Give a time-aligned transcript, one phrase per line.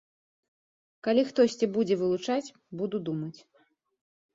[1.09, 2.53] Калі хтосьці будзе вылучаць,
[2.83, 3.37] буду думаць.